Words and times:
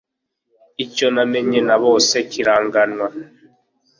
icyo 0.83 1.07
namenye 1.13 1.59
nta 1.65 1.75
kosa 1.81 2.17
kiranganwa 2.31 3.07